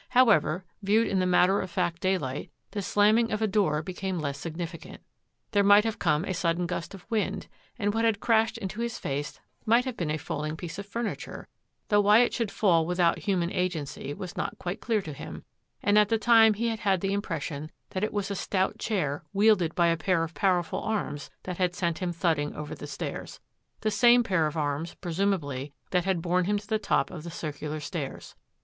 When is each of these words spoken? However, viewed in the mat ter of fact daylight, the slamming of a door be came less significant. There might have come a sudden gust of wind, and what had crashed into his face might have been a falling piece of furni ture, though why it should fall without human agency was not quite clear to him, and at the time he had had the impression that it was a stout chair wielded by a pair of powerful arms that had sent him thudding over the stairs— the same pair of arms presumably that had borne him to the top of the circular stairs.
However, 0.17 0.65
viewed 0.81 1.05
in 1.07 1.19
the 1.19 1.27
mat 1.27 1.45
ter 1.45 1.61
of 1.61 1.69
fact 1.69 2.01
daylight, 2.01 2.49
the 2.71 2.81
slamming 2.81 3.31
of 3.31 3.39
a 3.39 3.45
door 3.45 3.83
be 3.83 3.93
came 3.93 4.17
less 4.17 4.39
significant. 4.39 5.03
There 5.51 5.63
might 5.63 5.83
have 5.83 5.99
come 5.99 6.25
a 6.25 6.33
sudden 6.33 6.65
gust 6.65 6.95
of 6.95 7.05
wind, 7.11 7.45
and 7.77 7.93
what 7.93 8.03
had 8.03 8.19
crashed 8.19 8.57
into 8.57 8.81
his 8.81 8.97
face 8.97 9.39
might 9.63 9.85
have 9.85 9.95
been 9.95 10.09
a 10.09 10.17
falling 10.17 10.57
piece 10.57 10.79
of 10.79 10.87
furni 10.89 11.15
ture, 11.15 11.47
though 11.89 12.01
why 12.01 12.21
it 12.21 12.33
should 12.33 12.49
fall 12.49 12.87
without 12.87 13.19
human 13.19 13.51
agency 13.51 14.11
was 14.11 14.35
not 14.35 14.57
quite 14.57 14.81
clear 14.81 15.03
to 15.03 15.13
him, 15.13 15.43
and 15.83 15.99
at 15.99 16.09
the 16.09 16.17
time 16.17 16.55
he 16.55 16.69
had 16.69 16.79
had 16.79 17.01
the 17.01 17.13
impression 17.13 17.69
that 17.91 18.03
it 18.03 18.11
was 18.11 18.31
a 18.31 18.35
stout 18.35 18.79
chair 18.79 19.23
wielded 19.33 19.75
by 19.75 19.85
a 19.89 19.97
pair 19.97 20.23
of 20.23 20.33
powerful 20.33 20.81
arms 20.81 21.29
that 21.43 21.57
had 21.59 21.75
sent 21.75 21.99
him 21.99 22.11
thudding 22.11 22.55
over 22.55 22.73
the 22.73 22.87
stairs— 22.87 23.39
the 23.81 23.91
same 23.91 24.23
pair 24.23 24.47
of 24.47 24.57
arms 24.57 24.95
presumably 24.95 25.73
that 25.91 26.05
had 26.05 26.23
borne 26.23 26.45
him 26.45 26.57
to 26.57 26.65
the 26.65 26.79
top 26.79 27.11
of 27.11 27.21
the 27.21 27.29
circular 27.29 27.79
stairs. 27.79 28.33